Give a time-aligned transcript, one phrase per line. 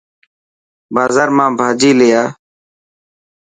[0.93, 2.29] بازار مان ڀاچي لي آءِ.